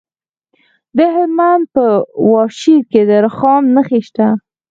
[0.97, 1.85] د هلمند په
[2.31, 4.27] واشیر کې د رخام نښې شته.